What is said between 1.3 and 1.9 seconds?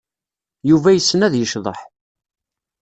yecḍeḥ.